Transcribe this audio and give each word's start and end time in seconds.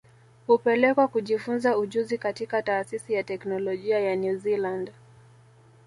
Hupelekwa 0.47 1.07
kujifunza 1.07 1.77
ujuzi 1.77 2.17
katika 2.17 2.61
Taasisi 2.61 3.13
ya 3.13 3.23
Teknolojia 3.23 3.99
ya 3.99 4.15
New 4.15 4.35
Zealand 4.37 4.91